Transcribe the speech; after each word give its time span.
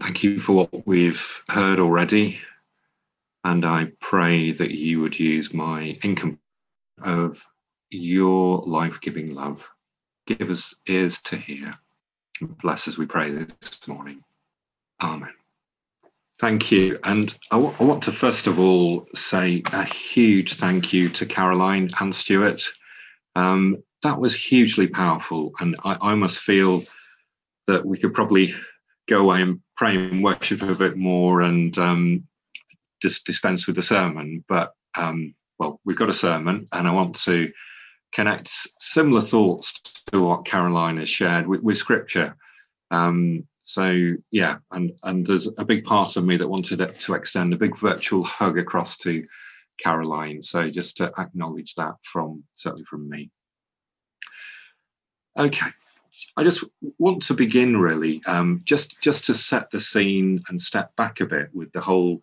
Thank 0.00 0.22
you 0.22 0.38
for 0.38 0.52
what 0.52 0.86
we've 0.86 1.42
heard 1.48 1.80
already. 1.80 2.38
And 3.44 3.64
I 3.64 3.92
pray 4.00 4.52
that 4.52 4.70
you 4.72 5.00
would 5.00 5.18
use 5.18 5.54
my 5.54 5.98
income 6.02 6.38
of 7.02 7.40
your 7.90 8.62
life 8.66 9.00
giving 9.00 9.34
love. 9.34 9.64
Give 10.26 10.50
us 10.50 10.74
ears 10.88 11.20
to 11.22 11.36
hear. 11.36 11.74
Bless 12.62 12.88
as 12.88 12.98
we 12.98 13.06
pray 13.06 13.30
this 13.30 13.88
morning. 13.88 14.22
Amen. 15.02 15.32
Thank 16.38 16.70
you. 16.70 16.98
And 17.04 17.34
I, 17.50 17.56
w- 17.56 17.74
I 17.80 17.84
want 17.84 18.02
to 18.04 18.12
first 18.12 18.46
of 18.46 18.60
all 18.60 19.06
say 19.14 19.62
a 19.72 19.84
huge 19.84 20.54
thank 20.54 20.92
you 20.92 21.08
to 21.10 21.24
Caroline 21.24 21.90
and 22.00 22.14
Stuart. 22.14 22.62
Um, 23.34 23.82
that 24.02 24.20
was 24.20 24.34
hugely 24.34 24.86
powerful. 24.86 25.52
And 25.60 25.76
I, 25.84 25.96
I 26.00 26.14
must 26.14 26.40
feel 26.40 26.84
that 27.66 27.84
we 27.86 27.98
could 27.98 28.12
probably 28.12 28.54
go 29.08 29.20
away 29.20 29.42
and 29.42 29.60
pray 29.76 29.96
and 29.96 30.22
worship 30.22 30.62
a 30.62 30.74
bit 30.74 30.96
more 30.96 31.42
and 31.42 31.76
um, 31.78 32.24
just 33.00 33.26
dispense 33.26 33.66
with 33.66 33.76
the 33.76 33.82
sermon. 33.82 34.44
But 34.48 34.72
um, 34.96 35.34
well, 35.58 35.80
we've 35.84 35.98
got 35.98 36.10
a 36.10 36.14
sermon, 36.14 36.68
and 36.72 36.86
I 36.86 36.92
want 36.92 37.16
to 37.22 37.50
connect 38.12 38.50
similar 38.80 39.22
thoughts 39.22 39.80
to 40.12 40.22
what 40.22 40.46
Caroline 40.46 40.98
has 40.98 41.08
shared 41.08 41.46
with, 41.46 41.62
with 41.62 41.78
Scripture. 41.78 42.36
Um, 42.90 43.46
so 43.62 44.14
yeah, 44.30 44.58
and 44.70 44.92
and 45.02 45.26
there's 45.26 45.48
a 45.58 45.64
big 45.64 45.84
part 45.84 46.16
of 46.16 46.24
me 46.24 46.36
that 46.36 46.48
wanted 46.48 46.78
to 47.00 47.14
extend 47.14 47.52
a 47.52 47.58
big 47.58 47.76
virtual 47.76 48.22
hug 48.22 48.58
across 48.58 48.96
to 48.98 49.26
Caroline. 49.82 50.42
So 50.42 50.70
just 50.70 50.96
to 50.98 51.12
acknowledge 51.18 51.74
that 51.74 51.94
from 52.02 52.44
certainly 52.54 52.84
from 52.84 53.08
me. 53.08 53.30
Okay, 55.38 55.66
I 56.36 56.44
just 56.44 56.64
want 56.98 57.22
to 57.24 57.34
begin 57.34 57.76
really 57.76 58.22
um, 58.26 58.62
just 58.64 59.00
just 59.00 59.24
to 59.26 59.34
set 59.34 59.70
the 59.70 59.80
scene 59.80 60.42
and 60.48 60.60
step 60.60 60.94
back 60.96 61.20
a 61.20 61.26
bit 61.26 61.50
with 61.52 61.72
the 61.72 61.80
whole 61.80 62.22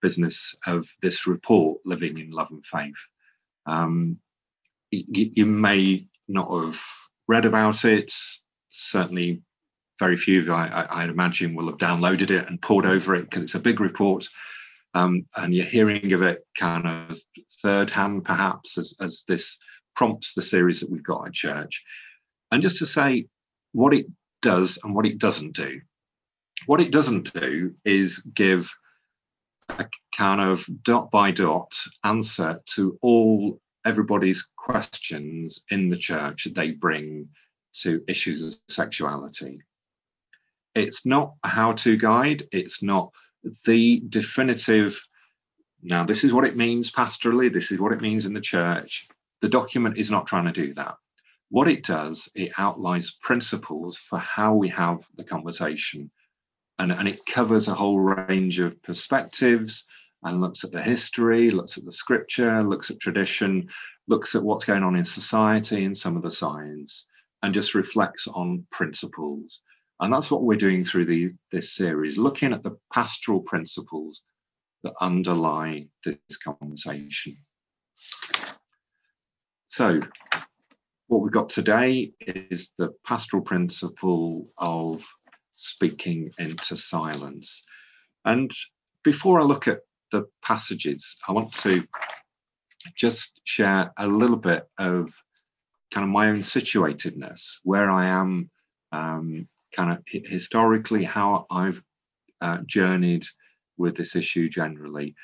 business 0.00 0.54
of 0.66 0.88
this 1.00 1.26
report, 1.26 1.80
living 1.84 2.18
in 2.18 2.30
love 2.30 2.48
and 2.50 2.66
faith. 2.66 2.94
Um, 3.66 4.18
you, 4.90 5.30
you, 5.34 5.46
may 5.46 6.06
not 6.28 6.50
have 6.52 6.80
read 7.28 7.46
about 7.46 7.84
it. 7.84 8.12
Certainly, 8.70 9.42
very 9.98 10.18
few 10.18 10.40
of 10.40 10.46
you, 10.46 10.52
I, 10.52 11.04
imagine, 11.04 11.54
will 11.54 11.68
have 11.68 11.78
downloaded 11.78 12.30
it 12.30 12.48
and 12.48 12.60
pored 12.60 12.84
over 12.84 13.14
it 13.14 13.30
because 13.30 13.44
it's 13.44 13.54
a 13.54 13.60
big 13.60 13.80
report. 13.80 14.28
Um, 14.94 15.26
and 15.36 15.54
you're 15.54 15.64
hearing 15.64 16.12
of 16.12 16.22
it 16.22 16.44
kind 16.58 16.86
of 16.86 17.18
third 17.62 17.88
hand, 17.88 18.24
perhaps, 18.24 18.76
as, 18.76 18.94
as 19.00 19.24
this 19.26 19.56
prompts 19.94 20.34
the 20.34 20.42
series 20.42 20.80
that 20.80 20.90
we've 20.90 21.02
got 21.02 21.26
at 21.26 21.32
church. 21.32 21.82
And 22.50 22.60
just 22.60 22.78
to 22.78 22.86
say 22.86 23.26
what 23.72 23.94
it 23.94 24.06
does 24.40 24.78
and 24.82 24.94
what 24.94 25.06
it 25.06 25.18
doesn't 25.18 25.54
do. 25.54 25.80
What 26.66 26.80
it 26.80 26.92
doesn't 26.92 27.32
do 27.34 27.74
is 27.84 28.18
give 28.18 28.70
a 29.68 29.86
kind 30.14 30.40
of 30.40 30.66
dot 30.82 31.10
by 31.10 31.30
dot 31.30 31.76
answer 32.04 32.60
to 32.66 32.98
all 33.02 33.60
everybody's 33.84 34.48
questions 34.56 35.60
in 35.70 35.88
the 35.88 35.96
church 35.96 36.44
that 36.44 36.54
they 36.54 36.70
bring 36.70 37.28
to 37.74 38.02
issues 38.06 38.42
of 38.42 38.58
sexuality. 38.68 39.60
It's 40.74 41.04
not 41.04 41.34
a 41.42 41.48
how 41.48 41.72
to 41.72 41.96
guide, 41.96 42.48
it's 42.52 42.82
not 42.82 43.12
the 43.64 44.02
definitive. 44.08 45.00
Now, 45.82 46.04
this 46.04 46.22
is 46.22 46.32
what 46.32 46.44
it 46.44 46.56
means 46.56 46.90
pastorally, 46.90 47.52
this 47.52 47.72
is 47.72 47.80
what 47.80 47.92
it 47.92 48.00
means 48.00 48.24
in 48.24 48.34
the 48.34 48.40
church. 48.40 49.08
The 49.40 49.48
document 49.48 49.98
is 49.98 50.10
not 50.10 50.26
trying 50.26 50.44
to 50.44 50.52
do 50.52 50.72
that. 50.74 50.96
What 51.52 51.68
it 51.68 51.84
does, 51.84 52.30
it 52.34 52.50
outlines 52.56 53.18
principles 53.20 53.98
for 53.98 54.18
how 54.18 54.54
we 54.54 54.70
have 54.70 55.06
the 55.18 55.24
conversation 55.24 56.10
and, 56.78 56.90
and 56.90 57.06
it 57.06 57.26
covers 57.26 57.68
a 57.68 57.74
whole 57.74 58.00
range 58.00 58.58
of 58.58 58.82
perspectives 58.82 59.84
and 60.22 60.40
looks 60.40 60.64
at 60.64 60.72
the 60.72 60.82
history, 60.82 61.50
looks 61.50 61.76
at 61.76 61.84
the 61.84 61.92
scripture, 61.92 62.62
looks 62.62 62.90
at 62.90 62.98
tradition, 63.00 63.68
looks 64.08 64.34
at 64.34 64.42
what's 64.42 64.64
going 64.64 64.82
on 64.82 64.96
in 64.96 65.04
society 65.04 65.84
and 65.84 65.96
some 65.96 66.16
of 66.16 66.22
the 66.22 66.30
science, 66.30 67.06
and 67.42 67.52
just 67.52 67.74
reflects 67.74 68.26
on 68.28 68.66
principles. 68.70 69.60
And 70.00 70.10
that's 70.10 70.30
what 70.30 70.44
we're 70.44 70.56
doing 70.56 70.86
through 70.86 71.04
these, 71.04 71.34
this 71.50 71.74
series, 71.76 72.16
looking 72.16 72.54
at 72.54 72.62
the 72.62 72.78
pastoral 72.94 73.40
principles 73.40 74.22
that 74.84 74.94
underlie 75.02 75.86
this 76.02 76.16
conversation. 76.42 77.36
So, 79.68 80.00
what 81.12 81.20
we've 81.20 81.30
got 81.30 81.50
today 81.50 82.10
is 82.26 82.72
the 82.78 82.90
pastoral 83.04 83.42
principle 83.42 84.48
of 84.56 85.04
speaking 85.56 86.30
into 86.38 86.74
silence. 86.74 87.64
And 88.24 88.50
before 89.04 89.38
I 89.38 89.44
look 89.44 89.68
at 89.68 89.80
the 90.10 90.24
passages, 90.42 91.16
I 91.28 91.32
want 91.32 91.52
to 91.56 91.86
just 92.96 93.42
share 93.44 93.92
a 93.98 94.06
little 94.06 94.38
bit 94.38 94.66
of 94.78 95.14
kind 95.92 96.02
of 96.02 96.08
my 96.08 96.30
own 96.30 96.40
situatedness, 96.40 97.58
where 97.62 97.90
I 97.90 98.06
am 98.06 98.50
um, 98.92 99.46
kind 99.76 99.92
of 99.92 99.98
historically, 100.06 101.04
how 101.04 101.44
I've 101.50 101.82
uh, 102.40 102.60
journeyed 102.64 103.26
with 103.76 103.98
this 103.98 104.16
issue 104.16 104.48
generally, 104.48 105.14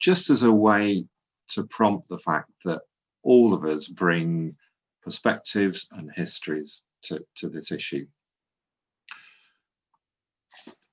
just 0.00 0.30
as 0.30 0.44
a 0.44 0.52
way 0.52 1.06
to 1.48 1.64
prompt 1.64 2.08
the 2.08 2.18
fact 2.18 2.52
that 2.66 2.82
all 3.24 3.52
of 3.52 3.64
us 3.64 3.88
bring 3.88 4.54
perspectives 5.04 5.86
and 5.92 6.10
histories 6.14 6.82
to, 7.02 7.24
to 7.36 7.48
this 7.48 7.70
issue. 7.70 8.06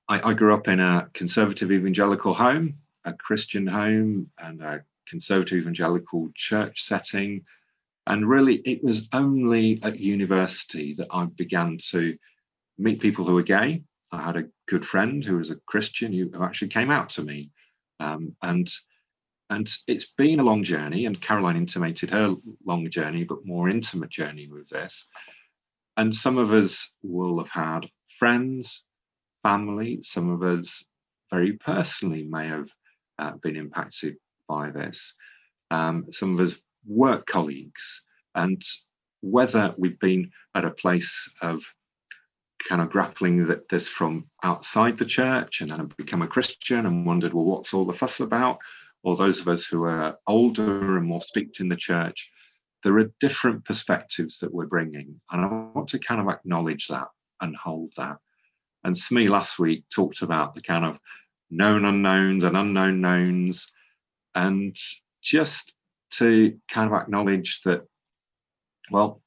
I, 0.08 0.30
I 0.30 0.34
grew 0.34 0.54
up 0.54 0.68
in 0.68 0.80
a 0.80 1.08
conservative 1.14 1.72
evangelical 1.72 2.34
home, 2.34 2.74
a 3.04 3.14
Christian 3.14 3.66
home, 3.66 4.30
and 4.38 4.60
a 4.62 4.84
conservative 5.08 5.58
evangelical 5.58 6.30
church 6.34 6.84
setting. 6.84 7.44
And 8.06 8.28
really, 8.28 8.56
it 8.56 8.84
was 8.84 9.08
only 9.12 9.80
at 9.82 9.98
university 9.98 10.94
that 10.94 11.08
I 11.10 11.24
began 11.24 11.78
to 11.90 12.16
meet 12.78 13.00
people 13.00 13.24
who 13.24 13.34
were 13.34 13.42
gay. 13.42 13.82
I 14.10 14.22
had 14.22 14.36
a 14.36 14.48
good 14.68 14.84
friend 14.84 15.24
who 15.24 15.38
was 15.38 15.50
a 15.50 15.60
Christian 15.66 16.12
who 16.12 16.42
actually 16.42 16.68
came 16.68 16.90
out 16.90 17.10
to 17.10 17.22
me. 17.22 17.50
Um, 18.00 18.36
and 18.42 18.70
and 19.52 19.70
it's 19.86 20.06
been 20.16 20.40
a 20.40 20.42
long 20.42 20.64
journey, 20.64 21.04
and 21.04 21.20
Caroline 21.20 21.56
intimated 21.56 22.08
her 22.08 22.34
long 22.64 22.88
journey, 22.90 23.24
but 23.24 23.44
more 23.44 23.68
intimate 23.68 24.08
journey 24.08 24.48
with 24.48 24.66
this. 24.70 25.04
And 25.98 26.16
some 26.16 26.38
of 26.38 26.52
us 26.52 26.94
will 27.02 27.38
have 27.38 27.50
had 27.50 27.90
friends 28.18 28.82
family, 29.42 29.98
some 30.02 30.30
of 30.30 30.42
us 30.42 30.82
very 31.30 31.52
personally 31.52 32.22
may 32.22 32.48
have 32.48 32.70
uh, 33.18 33.32
been 33.42 33.56
impacted 33.56 34.16
by 34.48 34.70
this. 34.70 35.12
Um, 35.70 36.06
some 36.10 36.38
of 36.38 36.46
us 36.48 36.58
work 36.86 37.26
colleagues, 37.26 38.02
and 38.34 38.62
whether 39.20 39.74
we've 39.76 40.00
been 40.00 40.30
at 40.54 40.64
a 40.64 40.70
place 40.70 41.30
of 41.42 41.62
kind 42.68 42.80
of 42.80 42.88
grappling 42.88 43.48
that 43.48 43.68
this 43.68 43.86
from 43.86 44.24
outside 44.44 44.96
the 44.96 45.04
church 45.04 45.60
and 45.60 45.70
then 45.70 45.92
become 45.98 46.22
a 46.22 46.26
Christian 46.26 46.86
and 46.86 47.04
wondered, 47.04 47.34
well, 47.34 47.44
what's 47.44 47.74
all 47.74 47.84
the 47.84 47.92
fuss 47.92 48.20
about? 48.20 48.58
Or 49.02 49.16
those 49.16 49.40
of 49.40 49.48
us 49.48 49.64
who 49.64 49.84
are 49.84 50.16
older 50.26 50.96
and 50.96 51.06
more 51.06 51.20
steeped 51.20 51.60
in 51.60 51.68
the 51.68 51.76
church, 51.76 52.30
there 52.84 52.98
are 52.98 53.12
different 53.20 53.64
perspectives 53.64 54.38
that 54.38 54.52
we're 54.52 54.66
bringing. 54.66 55.20
And 55.30 55.44
I 55.44 55.48
want 55.74 55.88
to 55.88 55.98
kind 55.98 56.20
of 56.20 56.28
acknowledge 56.28 56.88
that 56.88 57.08
and 57.40 57.56
hold 57.56 57.92
that. 57.96 58.16
And 58.84 58.96
Smee 58.96 59.28
last 59.28 59.58
week 59.58 59.84
talked 59.94 60.22
about 60.22 60.54
the 60.54 60.62
kind 60.62 60.84
of 60.84 60.98
known 61.50 61.84
unknowns 61.84 62.44
and 62.44 62.56
unknown 62.56 63.00
knowns, 63.00 63.68
and 64.34 64.76
just 65.22 65.72
to 66.12 66.58
kind 66.72 66.92
of 66.92 67.00
acknowledge 67.00 67.60
that, 67.64 67.82
well, 68.90 69.22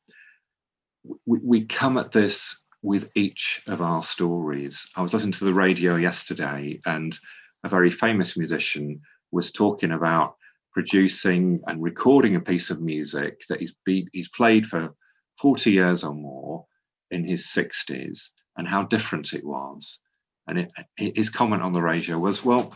we, 1.25 1.39
we 1.43 1.65
come 1.65 1.97
at 1.97 2.11
this 2.11 2.57
with 2.81 3.09
each 3.15 3.61
of 3.67 3.81
our 3.81 4.03
stories. 4.03 4.87
I 4.95 5.01
was 5.01 5.13
listening 5.13 5.33
to 5.33 5.45
the 5.45 5.53
radio 5.53 5.95
yesterday, 5.95 6.81
and 6.85 7.17
a 7.63 7.69
very 7.69 7.91
famous 7.91 8.35
musician 8.35 9.01
was 9.35 9.51
talking 9.51 9.91
about 9.91 10.35
producing 10.71 11.61
and 11.67 11.83
recording 11.83 12.35
a 12.35 12.39
piece 12.39 12.69
of 12.69 12.81
music 12.81 13.41
that 13.49 13.59
he's, 13.59 13.73
be, 13.85 14.07
he's 14.13 14.29
played 14.29 14.65
for 14.65 14.95
40 15.39 15.71
years 15.71 16.03
or 16.03 16.13
more 16.13 16.65
in 17.11 17.27
his 17.27 17.45
60s 17.45 18.29
and 18.57 18.67
how 18.67 18.83
different 18.83 19.33
it 19.33 19.43
was. 19.43 19.99
And 20.47 20.59
it, 20.59 20.71
his 21.15 21.29
comment 21.29 21.61
on 21.61 21.73
the 21.73 21.81
radio 21.81 22.17
was, 22.17 22.45
well, 22.45 22.73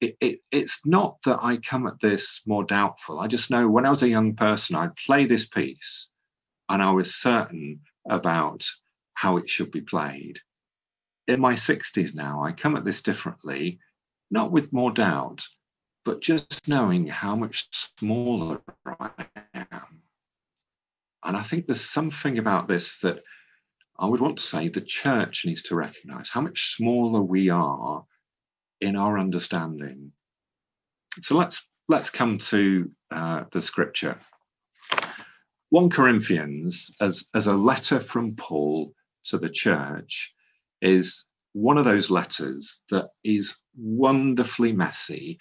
it, 0.00 0.16
it, 0.20 0.40
it's 0.50 0.80
not 0.86 1.18
that 1.24 1.40
I 1.42 1.58
come 1.58 1.86
at 1.86 2.00
this 2.00 2.40
more 2.46 2.64
doubtful. 2.64 3.20
I 3.20 3.26
just 3.26 3.50
know 3.50 3.68
when 3.68 3.86
I 3.86 3.90
was 3.90 4.02
a 4.02 4.08
young 4.08 4.34
person, 4.34 4.74
I'd 4.74 4.96
play 4.96 5.26
this 5.26 5.46
piece 5.46 6.08
and 6.68 6.82
I 6.82 6.90
was 6.90 7.14
certain 7.14 7.80
about 8.08 8.64
how 9.14 9.36
it 9.36 9.50
should 9.50 9.70
be 9.70 9.82
played. 9.82 10.40
In 11.28 11.40
my 11.40 11.54
60s 11.54 12.14
now, 12.14 12.42
I 12.42 12.52
come 12.52 12.76
at 12.76 12.84
this 12.84 13.02
differently, 13.02 13.78
not 14.30 14.50
with 14.50 14.72
more 14.72 14.90
doubt, 14.90 15.44
but 16.04 16.20
just 16.20 16.66
knowing 16.66 17.06
how 17.06 17.36
much 17.36 17.68
smaller 17.98 18.60
I 18.86 19.10
am. 19.54 20.02
And 21.24 21.36
I 21.36 21.42
think 21.42 21.66
there's 21.66 21.80
something 21.80 22.38
about 22.38 22.66
this 22.66 22.98
that 23.00 23.22
I 23.98 24.06
would 24.06 24.20
want 24.20 24.38
to 24.38 24.42
say 24.42 24.68
the 24.68 24.80
church 24.80 25.44
needs 25.46 25.62
to 25.64 25.76
recognize 25.76 26.28
how 26.28 26.40
much 26.40 26.74
smaller 26.76 27.22
we 27.22 27.50
are 27.50 28.04
in 28.80 28.96
our 28.96 29.18
understanding. 29.18 30.12
So 31.22 31.36
let's 31.36 31.62
let's 31.88 32.10
come 32.10 32.38
to 32.38 32.90
uh, 33.14 33.44
the 33.52 33.60
scripture. 33.60 34.18
1 35.70 35.88
Corinthians, 35.88 36.90
as, 37.00 37.24
as 37.34 37.46
a 37.46 37.54
letter 37.54 37.98
from 37.98 38.36
Paul 38.36 38.92
to 39.24 39.38
the 39.38 39.48
church, 39.48 40.32
is 40.82 41.24
one 41.54 41.78
of 41.78 41.86
those 41.86 42.10
letters 42.10 42.80
that 42.90 43.06
is 43.24 43.54
wonderfully 43.74 44.72
messy 44.72 45.38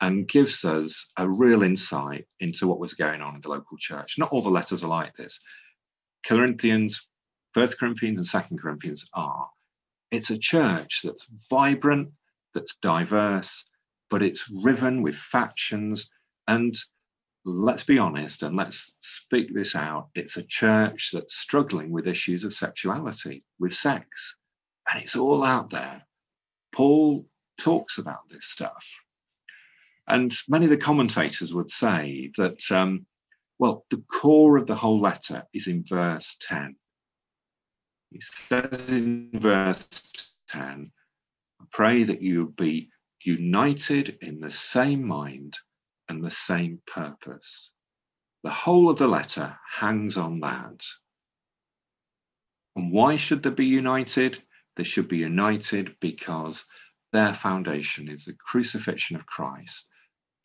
and 0.00 0.28
gives 0.28 0.64
us 0.64 1.10
a 1.16 1.28
real 1.28 1.62
insight 1.62 2.26
into 2.40 2.66
what 2.66 2.78
was 2.78 2.94
going 2.94 3.20
on 3.20 3.34
in 3.34 3.40
the 3.40 3.48
local 3.48 3.76
church. 3.78 4.16
Not 4.18 4.30
all 4.30 4.42
the 4.42 4.48
letters 4.48 4.84
are 4.84 4.88
like 4.88 5.14
this. 5.16 5.38
Corinthians, 6.26 7.08
First 7.54 7.78
Corinthians, 7.78 8.18
and 8.18 8.26
Second 8.26 8.60
Corinthians 8.60 9.08
are. 9.14 9.48
It's 10.10 10.30
a 10.30 10.38
church 10.38 11.00
that's 11.04 11.26
vibrant, 11.50 12.10
that's 12.54 12.76
diverse, 12.76 13.64
but 14.10 14.22
it's 14.22 14.48
riven 14.50 15.02
with 15.02 15.16
factions. 15.16 16.10
And 16.46 16.76
let's 17.44 17.84
be 17.84 17.98
honest 17.98 18.42
and 18.42 18.56
let's 18.56 18.92
speak 19.00 19.54
this 19.54 19.74
out. 19.74 20.08
It's 20.14 20.36
a 20.36 20.42
church 20.42 21.10
that's 21.12 21.36
struggling 21.36 21.90
with 21.90 22.06
issues 22.06 22.44
of 22.44 22.54
sexuality, 22.54 23.44
with 23.58 23.74
sex, 23.74 24.36
and 24.90 25.02
it's 25.02 25.16
all 25.16 25.44
out 25.44 25.70
there. 25.70 26.02
Paul 26.72 27.26
talks 27.58 27.98
about 27.98 28.28
this 28.30 28.46
stuff. 28.46 28.84
And 30.08 30.34
many 30.48 30.64
of 30.64 30.70
the 30.70 30.78
commentators 30.78 31.52
would 31.52 31.70
say 31.70 32.32
that, 32.38 32.62
um, 32.70 33.06
well, 33.58 33.84
the 33.90 34.02
core 34.10 34.56
of 34.56 34.66
the 34.66 34.74
whole 34.74 35.00
letter 35.00 35.44
is 35.52 35.66
in 35.66 35.84
verse 35.86 36.36
10. 36.48 36.76
He 38.10 38.22
says 38.22 38.88
in 38.88 39.30
verse 39.34 39.86
10, 40.48 40.90
I 41.60 41.64
pray 41.70 42.04
that 42.04 42.22
you 42.22 42.54
be 42.56 42.90
united 43.22 44.16
in 44.22 44.40
the 44.40 44.50
same 44.50 45.06
mind 45.06 45.58
and 46.08 46.24
the 46.24 46.30
same 46.30 46.80
purpose. 46.86 47.72
The 48.44 48.50
whole 48.50 48.88
of 48.88 48.98
the 48.98 49.08
letter 49.08 49.58
hangs 49.70 50.16
on 50.16 50.40
that. 50.40 50.86
And 52.76 52.92
why 52.92 53.16
should 53.16 53.42
they 53.42 53.50
be 53.50 53.66
united? 53.66 54.42
They 54.76 54.84
should 54.84 55.08
be 55.08 55.18
united 55.18 55.96
because 56.00 56.64
their 57.12 57.34
foundation 57.34 58.08
is 58.08 58.24
the 58.24 58.34
crucifixion 58.34 59.16
of 59.16 59.26
Christ. 59.26 59.87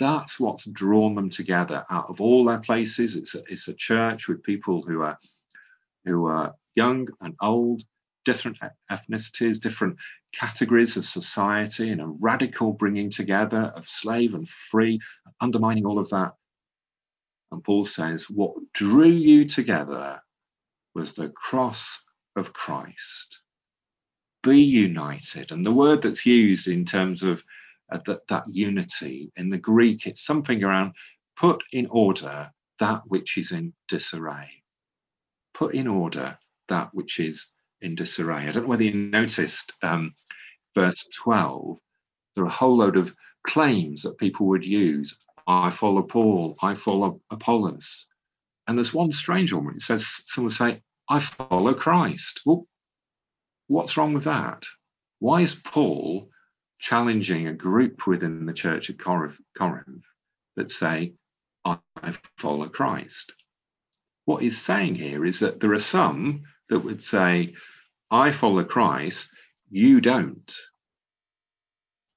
That's 0.04 0.38
what's 0.38 0.66
drawn 0.66 1.16
them 1.16 1.30
together 1.30 1.86
out 1.90 2.10
of 2.10 2.20
all 2.20 2.44
their 2.44 2.60
places. 2.60 3.16
It's 3.16 3.36
a, 3.36 3.44
it's 3.48 3.70
a 3.70 3.74
church 3.74 4.28
with 4.28 4.44
people 4.44 4.82
who 4.82 5.02
are 5.02 5.18
who 6.04 6.26
are 6.26 6.56
young 6.76 7.08
and 7.22 7.36
old, 7.42 7.84
different 8.26 8.58
ethnicities, 8.92 9.62
different 9.62 9.96
categories 10.34 10.98
of 10.98 11.06
society, 11.06 11.90
and 11.90 12.02
a 12.02 12.08
radical 12.08 12.74
bringing 12.74 13.10
together 13.10 13.72
of 13.78 13.88
slave 13.88 14.36
and 14.36 14.50
free, 14.50 15.00
undermining 15.40 15.86
all 15.86 16.00
of 16.00 16.10
that. 16.10 16.34
And 17.54 17.64
Paul 17.64 17.86
says, 17.86 18.30
What 18.30 18.56
drew 18.74 19.08
you 19.08 19.46
together 19.46 20.22
was 20.94 21.14
the 21.14 21.30
cross 21.30 21.98
of 22.36 22.52
Christ 22.52 23.38
be 24.44 24.60
united. 24.60 25.54
And 25.54 25.66
the 25.66 25.72
word 25.72 26.02
that's 26.02 26.26
used 26.26 26.68
in 26.68 26.84
terms 26.84 27.24
of 27.24 27.42
uh, 27.94 28.00
that, 28.06 28.22
that 28.30 28.44
unity 28.50 29.32
in 29.38 29.50
the 29.50 29.58
Greek, 29.58 30.08
it's 30.08 30.26
something 30.26 30.64
around 30.64 30.94
put 31.38 31.64
in 31.72 31.88
order 31.88 32.50
that 32.80 33.02
which 33.06 33.38
is 33.38 33.52
in 33.52 33.74
disarray. 33.88 34.50
Put 35.54 35.76
in 35.76 35.88
order 35.88 36.38
that 36.70 36.90
which 36.94 37.20
is 37.20 37.48
in 37.82 37.96
disarray. 37.96 38.48
I 38.48 38.52
don't 38.52 38.64
know 38.64 38.70
whether 38.70 38.84
you 38.84 38.94
noticed 38.94 39.74
um, 39.82 40.14
verse 40.76 41.08
12, 41.24 41.80
there 42.36 42.44
are 42.44 42.48
a 42.48 42.52
whole 42.52 42.78
load 42.78 42.98
of 42.98 43.16
claims 43.48 44.02
that 44.04 44.18
people 44.18 44.48
would 44.48 44.66
use. 44.66 45.18
I 45.48 45.70
follow 45.70 46.02
Paul, 46.02 46.56
I 46.62 46.76
follow 46.76 47.22
Apollos. 47.30 48.08
And 48.68 48.78
there's 48.78 48.94
one 48.94 49.12
strange 49.12 49.54
one 49.54 49.74
it 49.76 49.82
says, 49.82 50.08
someone 50.28 50.52
say, 50.52 50.82
I 51.10 51.20
follow 51.20 51.74
Christ. 51.74 52.42
Well, 52.46 52.66
What's 53.68 53.98
wrong 53.98 54.14
with 54.14 54.26
that? 54.26 54.64
Why 55.20 55.42
is 55.42 55.56
Paul 55.56 56.30
challenging 56.84 57.48
a 57.48 57.54
group 57.54 58.06
within 58.06 58.46
the 58.46 58.52
church 58.52 58.90
at 58.90 59.00
Corinth, 59.00 59.40
that 60.58 60.70
say, 60.70 61.14
I 61.64 61.78
follow 62.38 62.68
Christ? 62.68 63.32
What 64.26 64.44
he's 64.44 64.62
saying 64.62 64.96
here 64.96 65.26
is 65.26 65.40
that 65.40 65.62
there 65.62 65.72
are 65.72 65.80
some 65.80 66.44
that 66.68 66.80
would 66.80 67.02
say, 67.02 67.56
I 68.12 68.34
follow 68.34 68.66
Christ, 68.66 69.30
you 69.72 70.02
don't. 70.02 70.54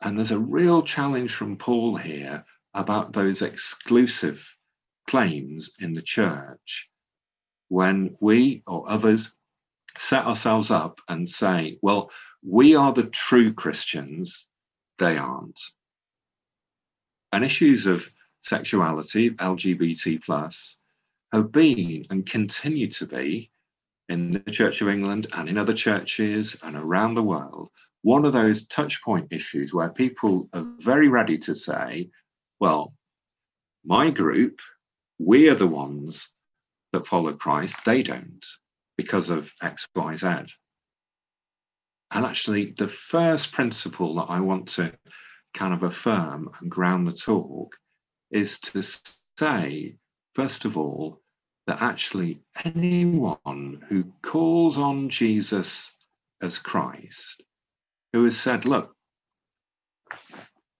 And 0.00 0.18
there's 0.18 0.32
a 0.32 0.38
real 0.38 0.82
challenge 0.82 1.32
from 1.32 1.58
Paul 1.58 1.96
here 1.96 2.44
about 2.74 3.12
those 3.12 3.42
exclusive 3.42 4.44
claims 5.08 5.70
in 5.78 5.92
the 5.92 6.02
church 6.02 6.88
when 7.68 8.16
we 8.20 8.64
or 8.66 8.90
others 8.90 9.30
set 9.96 10.24
ourselves 10.24 10.72
up 10.72 11.00
and 11.08 11.28
say, 11.28 11.78
well, 11.82 12.10
we 12.42 12.74
are 12.74 12.92
the 12.92 13.04
true 13.04 13.52
Christians, 13.54 14.45
they 14.98 15.16
aren't. 15.16 15.60
And 17.32 17.44
issues 17.44 17.86
of 17.86 18.08
sexuality, 18.42 19.30
LGBT 19.30 20.22
plus, 20.24 20.78
have 21.32 21.52
been 21.52 22.06
and 22.10 22.24
continue 22.26 22.90
to 22.92 23.06
be 23.06 23.50
in 24.08 24.42
the 24.44 24.52
Church 24.52 24.80
of 24.80 24.88
England 24.88 25.26
and 25.32 25.48
in 25.48 25.58
other 25.58 25.74
churches 25.74 26.56
and 26.62 26.76
around 26.76 27.14
the 27.14 27.22
world, 27.22 27.70
one 28.02 28.24
of 28.24 28.32
those 28.32 28.66
touch 28.66 29.02
point 29.02 29.26
issues 29.32 29.74
where 29.74 29.88
people 29.88 30.48
are 30.52 30.62
very 30.78 31.08
ready 31.08 31.36
to 31.38 31.54
say, 31.54 32.08
well, 32.60 32.94
my 33.84 34.10
group, 34.10 34.60
we 35.18 35.48
are 35.48 35.56
the 35.56 35.66
ones 35.66 36.28
that 36.92 37.06
follow 37.06 37.32
Christ, 37.32 37.76
they 37.84 38.02
don't 38.02 38.44
because 38.96 39.28
of 39.28 39.52
X, 39.60 39.86
Y, 39.94 40.16
Z. 40.16 40.28
And 42.10 42.24
actually, 42.24 42.74
the 42.78 42.88
first 42.88 43.52
principle 43.52 44.16
that 44.16 44.30
I 44.30 44.40
want 44.40 44.68
to 44.70 44.92
kind 45.54 45.74
of 45.74 45.82
affirm 45.82 46.50
and 46.60 46.70
ground 46.70 47.06
the 47.06 47.12
talk 47.12 47.76
is 48.30 48.58
to 48.60 48.82
say, 49.38 49.96
first 50.34 50.64
of 50.64 50.76
all, 50.76 51.20
that 51.66 51.82
actually 51.82 52.40
anyone 52.64 53.84
who 53.88 54.04
calls 54.22 54.78
on 54.78 55.10
Jesus 55.10 55.90
as 56.40 56.58
Christ, 56.58 57.42
who 58.12 58.24
has 58.24 58.38
said, 58.38 58.64
Look, 58.64 58.94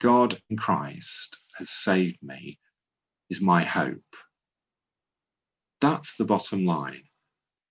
God 0.00 0.40
in 0.48 0.56
Christ 0.56 1.36
has 1.58 1.70
saved 1.70 2.18
me, 2.22 2.58
is 3.30 3.40
my 3.40 3.64
hope. 3.64 3.98
That's 5.80 6.16
the 6.16 6.24
bottom 6.24 6.66
line 6.66 7.02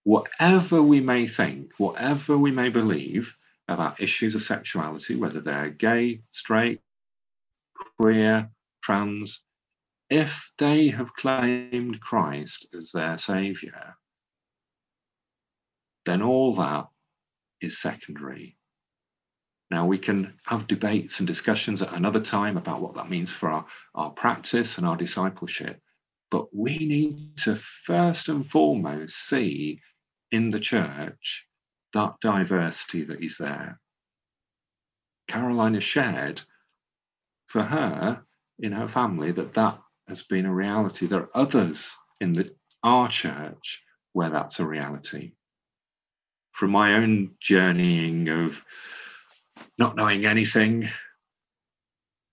whatever 0.06 0.82
we 0.82 1.02
may 1.02 1.28
think, 1.28 1.72
whatever 1.78 2.38
we 2.38 2.52
may 2.52 2.70
believe 2.70 3.36
about 3.68 4.02
issues 4.02 4.36
of 4.36 4.42
sexuality, 4.42 5.16
whether 5.16 5.42
they're 5.42 5.70
gay, 5.70 6.22
straight, 6.32 6.82
queer, 7.98 8.50
trans, 8.84 9.42
if 10.10 10.52
they 10.60 10.90
have 10.90 11.16
claimed 11.16 12.00
Christ 12.00 12.68
as 12.78 12.92
their 12.92 13.18
savior, 13.18 13.96
then 16.06 16.22
all 16.22 16.54
that 16.56 16.88
is 17.62 17.82
secondary. 17.82 18.58
Now, 19.72 19.88
we 19.88 19.98
can 19.98 20.36
have 20.46 20.68
debates 20.68 21.20
and 21.20 21.26
discussions 21.26 21.82
at 21.82 21.94
another 21.94 22.20
time 22.20 22.56
about 22.56 22.82
what 22.82 22.94
that 22.96 23.10
means 23.10 23.32
for 23.32 23.50
our, 23.50 23.66
our 23.96 24.12
practice 24.12 24.78
and 24.78 24.86
our 24.86 24.96
discipleship, 24.96 25.82
but 26.30 26.56
we 26.56 26.78
need 26.78 27.38
to 27.38 27.56
first 27.56 28.30
and 28.30 28.48
foremost 28.50 29.28
see 29.28 29.82
in 30.32 30.52
the 30.52 30.60
church 30.60 31.45
that 31.96 32.20
diversity 32.22 33.06
that 33.06 33.24
is 33.24 33.38
there. 33.38 33.80
Carolina 35.30 35.80
shared 35.80 36.42
for 37.48 37.64
her 37.64 38.22
in 38.60 38.74
her 38.74 38.88
family 38.88 39.32
that 39.32 39.54
that 39.54 39.80
has 40.08 40.22
been 40.22 40.46
a 40.46 40.54
reality. 40.54 41.08
There 41.08 41.22
are 41.22 41.30
others 41.34 41.96
in 42.20 42.34
the, 42.34 42.54
our 42.84 43.08
church 43.08 43.82
where 44.12 44.30
that's 44.30 44.60
a 44.60 44.66
reality. 44.66 45.32
From 46.52 46.72
my 46.72 46.96
own 46.96 47.32
journeying 47.40 48.28
of 48.30 48.62
not 49.78 49.96
knowing 49.96 50.26
anything, 50.26 50.90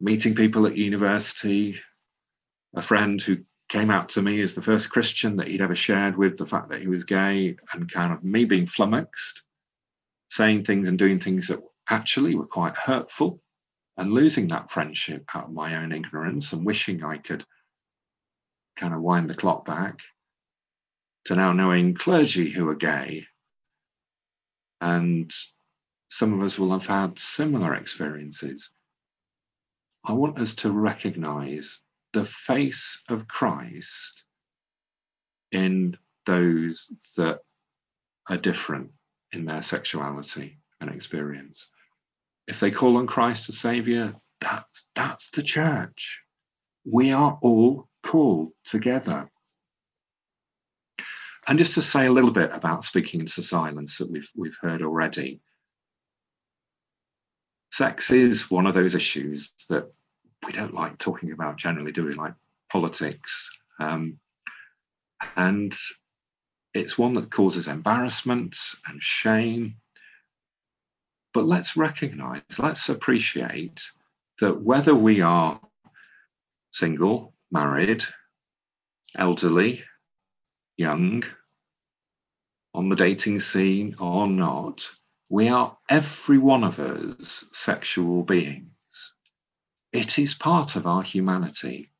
meeting 0.01 0.35
people 0.35 0.67
at 0.67 0.77
university, 0.77 1.81
a 2.75 2.83
friend 2.83 3.23
who 3.23 3.39
came 3.69 3.91
out 3.91 4.09
to 4.11 4.23
me 4.23 4.43
as 4.43 4.55
the 4.55 4.63
first 4.63 4.91
Christian 4.91 5.37
that 5.37 5.47
he'd 5.47 5.61
ever 5.61 5.77
shared 5.77 6.17
with 6.17 6.37
the 6.37 6.47
fact 6.47 6.69
that 6.71 6.81
he 6.81 6.89
was 6.89 7.05
gay 7.05 7.57
and 7.73 7.91
kind 7.91 8.13
of 8.13 8.25
me 8.25 8.45
being 8.45 8.67
flummoxed, 8.67 9.43
saying 10.33 10.65
things 10.65 10.89
and 10.89 10.99
doing 10.99 11.21
things 11.21 11.49
that 11.49 11.61
actually 11.91 12.35
were 12.35 12.47
quite 12.47 12.75
hurtful 12.75 13.39
and 13.99 14.15
losing 14.15 14.49
that 14.49 14.71
friendship 14.71 15.23
out 15.35 15.45
of 15.45 15.53
my 15.53 15.77
own 15.77 15.93
ignorance 15.93 16.55
and 16.55 16.65
wishing 16.65 17.05
I 17.05 17.19
could 17.19 17.45
kind 18.79 18.95
of 18.95 19.03
wind 19.03 19.29
the 19.29 19.35
clock 19.35 19.67
back 19.67 19.99
to 21.27 21.35
now 21.35 21.53
knowing 21.53 21.95
clergy 21.95 22.51
who 22.51 22.67
are 22.71 22.75
gay 22.75 23.27
and 24.81 25.31
some 26.09 26.33
of 26.33 26.43
us 26.43 26.59
will 26.59 26.73
have 26.73 26.87
had 26.87 27.19
similar 27.19 27.75
experiences. 27.75 28.71
I 30.03 30.15
want 30.15 30.39
us 30.39 30.55
to 30.57 30.73
recognize 30.73 31.79
the 32.15 32.25
face 32.25 33.03
of 33.11 33.29
Christ 33.29 34.25
in 35.51 35.99
those 36.25 36.91
that 37.19 37.41
are 38.31 38.39
different 38.39 38.93
in 39.33 39.45
their 39.45 39.63
sexuality 39.63 40.59
and 40.81 40.91
experience. 40.91 41.69
If 42.47 42.61
they 42.61 42.71
call 42.71 42.97
on 42.97 43.07
Christ 43.07 43.49
as 43.49 43.59
Savior, 43.59 44.15
that's, 44.41 44.87
that's 44.95 45.31
the 45.31 45.43
church. 45.43 46.21
We 46.85 47.13
are 47.13 47.39
all 47.41 47.89
called 48.03 48.53
together. 48.67 49.31
And 51.47 51.59
just 51.59 51.75
to 51.75 51.83
say 51.83 52.07
a 52.07 52.13
little 52.13 52.31
bit 52.31 52.51
about 52.53 52.85
speaking 52.85 53.21
into 53.21 53.43
silence 53.43 53.99
that 53.99 54.11
we've 54.11 54.29
we've 54.37 54.57
heard 54.61 54.83
already. 54.83 55.41
Sex 57.73 58.11
is 58.11 58.51
one 58.51 58.67
of 58.67 58.75
those 58.75 58.95
issues 58.95 59.51
that 59.69 59.91
we 60.47 60.53
don't 60.53 60.75
like 60.75 60.99
talking 60.99 61.33
about 61.33 61.57
generally, 61.57 61.91
do 61.91 62.05
we? 62.05 62.15
Like 62.15 62.35
politics. 62.71 63.51
Um, 63.81 64.19
and 65.37 65.75
it's 66.75 66.97
one 66.97 67.13
that 67.15 67.31
causes 67.31 67.69
embarrassment 67.69 68.57
and 68.87 69.03
shame. 69.03 69.77
But 71.35 71.45
let's 71.47 71.77
recognize, 71.77 72.43
let's 72.59 72.89
appreciate 72.89 73.83
that 74.41 74.61
whether 74.61 74.95
we 74.95 75.21
are 75.21 75.61
single, 76.71 77.35
married, 77.51 78.05
elderly, 79.17 79.85
young, 80.77 81.25
on 82.75 82.89
the 82.89 82.97
dating 82.97 83.41
scene 83.41 83.95
or 83.99 84.27
not, 84.27 84.89
we 85.29 85.49
are 85.49 85.77
every 85.89 86.39
one 86.39 86.65
of 86.65 86.79
us 86.79 87.45
sexual 87.53 88.23
beings. 88.23 88.69
It 89.93 90.19
is 90.19 90.35
part 90.35 90.77
of 90.77 90.87
our 90.87 91.03
humanity. 91.03 91.91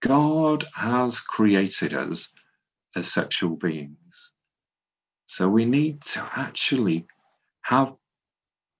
God 0.00 0.64
has 0.74 1.18
created 1.18 1.94
us 1.94 2.32
as 2.96 3.12
sexual 3.12 3.56
beings. 3.56 4.34
So 5.26 5.48
we 5.48 5.64
need 5.64 6.02
to 6.02 6.28
actually 6.36 7.06
have 7.62 7.94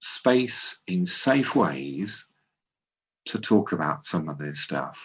space 0.01 0.81
in 0.87 1.05
safe 1.05 1.55
ways 1.55 2.25
to 3.25 3.39
talk 3.39 3.71
about 3.71 4.05
some 4.05 4.29
of 4.29 4.37
this 4.37 4.59
stuff. 4.59 4.97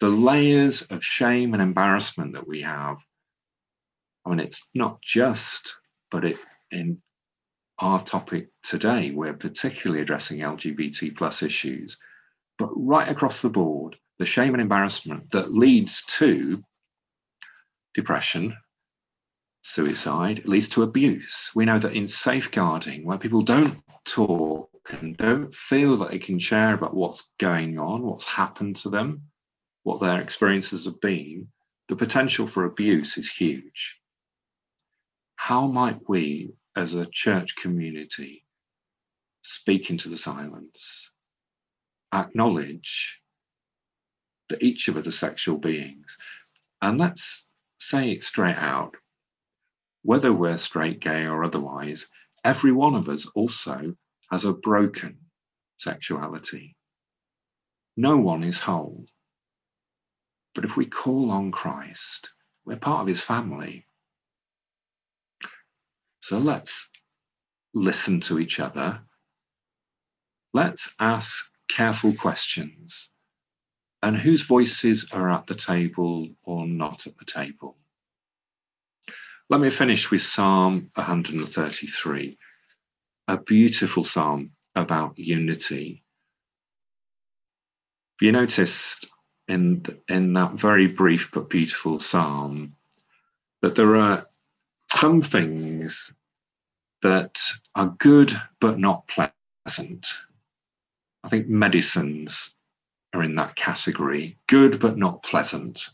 The 0.00 0.08
layers 0.08 0.82
of 0.82 1.04
shame 1.04 1.54
and 1.54 1.62
embarrassment 1.62 2.34
that 2.34 2.46
we 2.46 2.62
have. 2.62 2.98
I 4.24 4.30
mean, 4.30 4.40
it's 4.40 4.60
not 4.74 5.00
just, 5.02 5.76
but 6.10 6.24
it 6.24 6.36
in 6.70 7.00
our 7.78 8.02
topic 8.02 8.48
today, 8.62 9.10
we're 9.10 9.34
particularly 9.34 10.02
addressing 10.02 10.38
LGBT 10.38 11.16
plus 11.16 11.42
issues, 11.42 11.98
but 12.58 12.70
right 12.74 13.08
across 13.08 13.42
the 13.42 13.50
board, 13.50 13.96
the 14.18 14.26
shame 14.26 14.54
and 14.54 14.62
embarrassment 14.62 15.30
that 15.32 15.54
leads 15.54 16.02
to 16.04 16.62
depression, 17.96 18.56
suicide, 19.62 20.42
leads 20.44 20.68
to 20.68 20.84
abuse. 20.84 21.50
We 21.54 21.64
know 21.64 21.78
that 21.80 21.96
in 21.96 22.06
safeguarding, 22.06 23.04
where 23.04 23.18
people 23.18 23.42
don't 23.42 23.82
talk 24.04 24.70
and 24.90 25.16
don't 25.16 25.52
feel 25.52 25.96
that 25.98 26.10
they 26.10 26.18
can 26.20 26.38
share 26.38 26.74
about 26.74 26.94
what's 26.94 27.32
going 27.40 27.78
on, 27.78 28.02
what's 28.02 28.24
happened 28.24 28.76
to 28.76 28.90
them, 28.90 29.22
what 29.82 30.00
their 30.00 30.20
experiences 30.20 30.84
have 30.84 31.00
been, 31.00 31.48
the 31.88 31.96
potential 31.96 32.46
for 32.46 32.66
abuse 32.66 33.16
is 33.16 33.28
huge. 33.28 33.96
How 35.36 35.66
might 35.66 36.00
we, 36.08 36.52
as 36.76 36.94
a 36.94 37.06
church 37.06 37.56
community, 37.56 38.44
speak 39.42 39.88
into 39.90 40.10
the 40.10 40.18
silence, 40.18 41.10
acknowledge 42.12 43.20
that 44.50 44.62
each 44.62 44.88
of 44.88 44.96
us 44.96 45.06
are 45.06 45.12
sexual 45.12 45.56
beings, 45.56 46.16
and 46.82 46.98
let's 46.98 47.45
say 47.78 48.10
it 48.12 48.24
straight 48.24 48.56
out. 48.56 48.94
Whether 50.02 50.32
we're 50.32 50.58
straight, 50.58 51.00
gay, 51.00 51.26
or 51.26 51.44
otherwise, 51.44 52.06
every 52.44 52.72
one 52.72 52.94
of 52.94 53.08
us 53.08 53.26
also 53.34 53.94
has 54.30 54.44
a 54.44 54.52
broken 54.52 55.18
sexuality. 55.78 56.76
No 57.96 58.16
one 58.16 58.44
is 58.44 58.58
whole. 58.58 59.06
But 60.54 60.64
if 60.64 60.76
we 60.76 60.86
call 60.86 61.30
on 61.30 61.50
Christ, 61.52 62.30
we're 62.64 62.76
part 62.76 63.02
of 63.02 63.08
his 63.08 63.20
family. 63.20 63.86
So 66.22 66.38
let's 66.38 66.88
listen 67.74 68.20
to 68.22 68.38
each 68.38 68.58
other. 68.58 69.00
Let's 70.52 70.90
ask 70.98 71.44
careful 71.68 72.14
questions. 72.14 73.10
And 74.06 74.16
whose 74.16 74.42
voices 74.42 75.08
are 75.10 75.32
at 75.32 75.48
the 75.48 75.56
table 75.56 76.28
or 76.44 76.64
not 76.64 77.08
at 77.08 77.18
the 77.18 77.24
table? 77.24 77.76
Let 79.50 79.60
me 79.60 79.68
finish 79.68 80.12
with 80.12 80.22
Psalm 80.22 80.92
133 80.94 82.38
a 83.26 83.36
beautiful 83.36 84.04
psalm 84.04 84.52
about 84.76 85.18
unity. 85.18 86.04
You 88.20 88.30
noticed 88.30 89.10
in, 89.48 89.84
in 90.08 90.34
that 90.34 90.52
very 90.52 90.86
brief 90.86 91.32
but 91.32 91.50
beautiful 91.50 91.98
psalm 91.98 92.76
that 93.62 93.74
there 93.74 93.96
are 93.96 94.28
some 94.94 95.20
things 95.20 96.12
that 97.02 97.36
are 97.74 97.96
good 97.98 98.40
but 98.60 98.78
not 98.78 99.08
pleasant. 99.08 100.06
I 101.24 101.28
think 101.28 101.48
medicines 101.48 102.55
are 103.16 103.22
in 103.22 103.36
that 103.36 103.56
category 103.56 104.36
good 104.46 104.78
but 104.80 104.96
not 104.96 105.22
pleasant, 105.22 105.88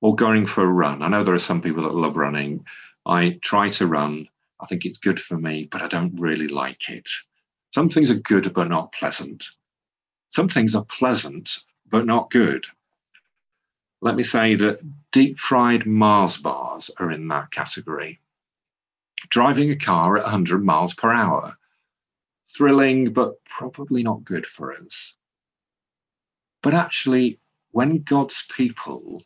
or 0.00 0.14
going 0.14 0.46
for 0.46 0.62
a 0.62 0.66
run. 0.66 1.02
I 1.02 1.08
know 1.08 1.24
there 1.24 1.34
are 1.34 1.38
some 1.38 1.62
people 1.62 1.84
that 1.84 1.94
love 1.94 2.16
running. 2.16 2.64
I 3.06 3.38
try 3.42 3.70
to 3.70 3.86
run 3.86 4.28
I 4.60 4.66
think 4.66 4.84
it's 4.84 4.98
good 4.98 5.20
for 5.20 5.38
me, 5.38 5.68
but 5.70 5.82
I 5.82 5.88
don't 5.88 6.18
really 6.18 6.48
like 6.48 6.88
it. 6.88 7.08
Some 7.74 7.90
things 7.90 8.10
are 8.10 8.16
good, 8.16 8.52
but 8.54 8.68
not 8.68 8.92
pleasant. 8.92 9.44
Some 10.30 10.48
things 10.48 10.74
are 10.74 10.84
pleasant, 10.84 11.58
but 11.88 12.06
not 12.06 12.30
good. 12.30 12.66
Let 14.00 14.16
me 14.16 14.22
say 14.22 14.56
that 14.56 14.80
deep 15.12 15.38
fried 15.38 15.86
Mars 15.86 16.36
bars 16.36 16.90
are 16.98 17.10
in 17.10 17.28
that 17.28 17.50
category. 17.50 18.20
Driving 19.28 19.70
a 19.70 19.76
car 19.76 20.16
at 20.16 20.24
100 20.24 20.64
miles 20.64 20.94
per 20.94 21.12
hour. 21.12 21.56
Thrilling, 22.56 23.12
but 23.12 23.44
probably 23.44 24.02
not 24.02 24.24
good 24.24 24.46
for 24.46 24.74
us. 24.74 25.14
But 26.62 26.74
actually, 26.74 27.40
when 27.70 28.02
God's 28.02 28.44
people 28.50 29.22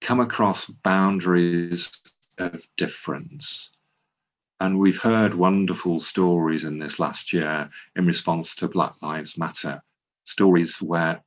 come 0.00 0.20
across 0.20 0.66
boundaries 0.66 1.90
of 2.38 2.66
difference. 2.76 3.70
And 4.60 4.78
we've 4.78 5.00
heard 5.00 5.34
wonderful 5.34 6.00
stories 6.00 6.64
in 6.64 6.78
this 6.78 6.98
last 6.98 7.32
year 7.32 7.70
in 7.96 8.06
response 8.06 8.54
to 8.56 8.68
Black 8.68 8.94
Lives 9.02 9.38
Matter, 9.38 9.82
stories 10.24 10.76
where 10.82 11.22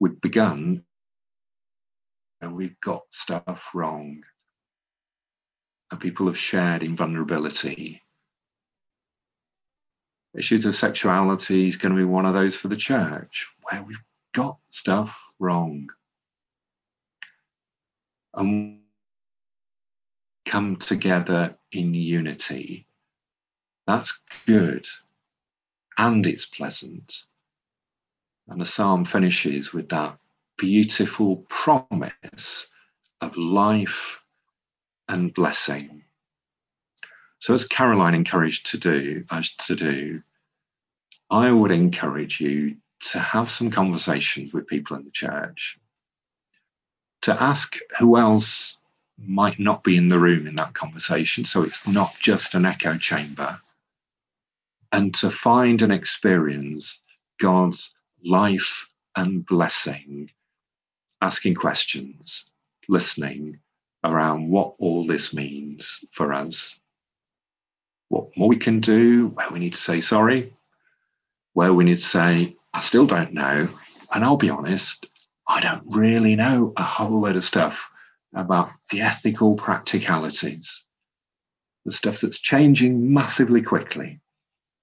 we've 0.00 0.20
begun 0.20 0.84
and 2.40 2.56
we've 2.56 2.80
got 2.80 3.02
stuff 3.10 3.68
wrong. 3.74 4.22
And 5.90 6.00
people 6.00 6.26
have 6.26 6.38
shared 6.38 6.82
in 6.82 6.96
vulnerability. 6.96 8.02
Issues 10.36 10.64
of 10.64 10.76
sexuality 10.76 11.68
is 11.68 11.76
going 11.76 11.92
to 11.92 11.98
be 11.98 12.04
one 12.04 12.26
of 12.26 12.34
those 12.34 12.54
for 12.54 12.68
the 12.68 12.76
church 12.76 13.48
where 13.62 13.82
we've 13.82 14.02
got 14.32 14.58
stuff 14.70 15.20
wrong. 15.38 15.88
And 18.34 18.78
come 20.46 20.76
together 20.76 21.56
in 21.72 21.94
unity. 21.94 22.86
That's 23.86 24.18
good 24.46 24.86
and 26.00 26.26
it's 26.26 26.46
pleasant. 26.46 27.24
And 28.48 28.58
the 28.58 28.66
psalm 28.66 29.04
finishes 29.04 29.74
with 29.74 29.90
that 29.90 30.18
beautiful 30.56 31.44
promise 31.50 32.66
of 33.20 33.36
life 33.36 34.18
and 35.08 35.32
blessing. 35.34 36.02
So, 37.40 37.54
as 37.54 37.66
Caroline 37.66 38.14
encouraged 38.14 38.66
to 38.66 38.78
do, 38.78 39.24
to 39.58 39.76
do, 39.76 40.22
I 41.30 41.50
would 41.50 41.70
encourage 41.70 42.40
you 42.40 42.76
to 43.00 43.18
have 43.18 43.50
some 43.50 43.70
conversations 43.70 44.52
with 44.52 44.66
people 44.66 44.96
in 44.96 45.04
the 45.04 45.10
church, 45.10 45.78
to 47.22 47.42
ask 47.42 47.76
who 47.98 48.18
else 48.18 48.78
might 49.18 49.58
not 49.58 49.84
be 49.84 49.96
in 49.96 50.08
the 50.08 50.18
room 50.18 50.46
in 50.46 50.54
that 50.56 50.74
conversation. 50.74 51.44
So 51.44 51.62
it's 51.62 51.86
not 51.86 52.14
just 52.20 52.54
an 52.54 52.66
echo 52.66 52.98
chamber. 52.98 53.60
And 54.92 55.14
to 55.16 55.30
find 55.30 55.80
and 55.82 55.92
experience 55.92 57.00
God's 57.38 57.94
life 58.24 58.90
and 59.16 59.46
blessing, 59.46 60.30
asking 61.22 61.54
questions, 61.54 62.50
listening 62.88 63.60
around 64.04 64.48
what 64.48 64.74
all 64.78 65.06
this 65.06 65.32
means 65.32 66.04
for 66.10 66.32
us. 66.32 66.79
What 68.10 68.36
more 68.36 68.48
we 68.48 68.58
can 68.58 68.80
do, 68.80 69.28
where 69.28 69.48
we 69.50 69.60
need 69.60 69.72
to 69.72 69.80
say 69.80 70.02
sorry, 70.02 70.52
where 71.54 71.72
we 71.72 71.84
need 71.84 71.96
to 71.96 72.02
say, 72.02 72.56
I 72.74 72.80
still 72.80 73.06
don't 73.06 73.32
know. 73.32 73.68
And 74.12 74.24
I'll 74.24 74.36
be 74.36 74.50
honest, 74.50 75.06
I 75.48 75.60
don't 75.60 75.84
really 75.86 76.36
know 76.36 76.72
a 76.76 76.82
whole 76.82 77.20
load 77.22 77.36
of 77.36 77.44
stuff 77.44 77.88
about 78.34 78.70
the 78.90 79.00
ethical 79.00 79.54
practicalities, 79.54 80.82
the 81.84 81.92
stuff 81.92 82.20
that's 82.20 82.38
changing 82.38 83.12
massively 83.12 83.62
quickly. 83.62 84.20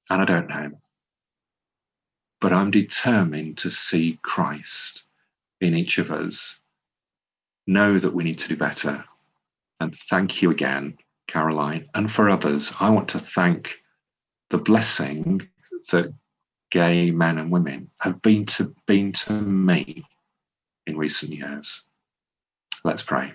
And 0.10 0.22
I 0.22 0.25
don't 0.25 0.48
know. 0.48 0.72
But 2.39 2.53
I'm 2.53 2.72
determined 2.72 3.57
to 3.60 3.69
see 3.69 4.19
Christ 4.24 5.03
in 5.60 5.75
each 5.75 5.98
of 5.98 6.12
us, 6.12 6.57
know 7.65 8.00
that 8.00 8.13
we 8.13 8.24
need 8.24 8.39
to 8.39 8.48
do 8.48 8.55
better. 8.55 9.03
And 9.79 9.98
thank 10.10 10.41
you 10.41 10.51
again, 10.51 10.98
Caroline. 11.27 11.88
And 11.93 12.12
for 12.12 12.29
others, 12.29 12.74
I 12.79 12.89
want 12.89 13.10
to 13.10 13.19
thank 13.19 13.75
the 14.50 14.57
blessing 14.57 15.48
that 15.91 16.13
gay 16.72 17.12
men 17.12 17.38
and 17.38 17.51
women 17.51 17.89
have 18.00 18.22
been 18.22 18.46
to 18.46 18.74
been 18.86 19.12
to 19.13 19.34
me 19.34 20.03
in 20.86 20.98
recent 20.98 21.31
years. 21.31 21.81
Let's 22.84 23.03
pray. 23.03 23.34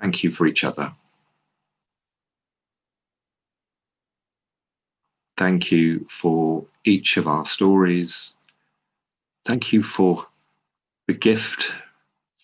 Thank 0.00 0.22
you 0.22 0.30
for 0.30 0.46
each 0.46 0.64
other. 0.64 0.92
Thank 5.36 5.70
you 5.70 6.06
for 6.08 6.64
each 6.84 7.18
of 7.18 7.28
our 7.28 7.44
stories. 7.44 8.34
Thank 9.44 9.72
you 9.72 9.82
for 9.82 10.26
the 11.06 11.14
gift 11.14 11.72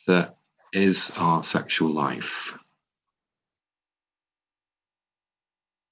that 0.07 0.37
is 0.73 1.11
our 1.17 1.43
sexual 1.43 1.91
life. 1.91 2.55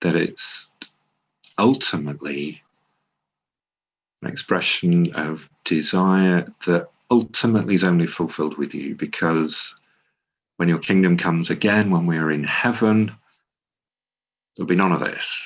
That 0.03 0.15
it's 0.15 0.71
ultimately 1.59 2.63
an 4.23 4.29
expression 4.29 5.15
of 5.15 5.49
desire 5.65 6.53
that 6.67 6.91
ultimately 7.11 7.75
is 7.75 7.85
only 7.85 8.07
fulfilled 8.07 8.59
with 8.59 8.75
you 8.75 8.95
because 8.95 9.75
when 10.57 10.69
your 10.69 10.79
kingdom 10.79 11.17
comes 11.17 11.49
again, 11.49 11.91
when 11.91 12.07
we're 12.07 12.31
in 12.31 12.45
heaven, 12.45 13.13
there'll 14.57 14.69
be 14.69 14.75
none 14.75 14.93
of 14.93 15.01
this. 15.01 15.43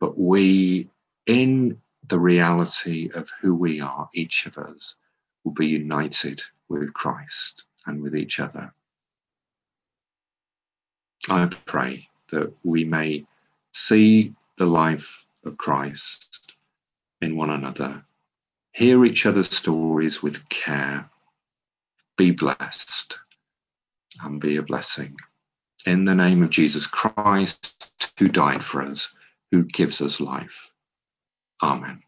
But 0.00 0.18
we, 0.18 0.88
in 1.26 1.80
the 2.08 2.18
reality 2.18 3.10
of 3.14 3.30
who 3.40 3.54
we 3.54 3.80
are, 3.80 4.08
each 4.14 4.46
of 4.46 4.58
us, 4.58 4.94
will 5.44 5.52
be 5.52 5.66
united 5.66 6.42
with 6.68 6.92
Christ 6.92 7.64
and 7.86 8.02
with 8.02 8.16
each 8.16 8.40
other. 8.40 8.72
I 11.28 11.46
pray 11.66 12.08
that 12.30 12.52
we 12.62 12.84
may 12.84 13.26
see 13.72 14.34
the 14.58 14.66
life 14.66 15.24
of 15.44 15.56
Christ 15.56 16.40
in 17.20 17.36
one 17.36 17.50
another, 17.50 18.04
hear 18.72 19.04
each 19.04 19.26
other's 19.26 19.54
stories 19.54 20.22
with 20.22 20.48
care, 20.48 21.08
be 22.16 22.30
blessed, 22.30 23.16
and 24.22 24.40
be 24.40 24.56
a 24.56 24.62
blessing. 24.62 25.16
In 25.84 26.04
the 26.04 26.14
name 26.14 26.42
of 26.42 26.50
Jesus 26.50 26.86
Christ, 26.86 27.90
who 28.18 28.26
died 28.28 28.64
for 28.64 28.82
us, 28.82 29.14
who 29.52 29.64
gives 29.64 30.00
us 30.00 30.20
life. 30.20 30.56
Amen. 31.62 32.02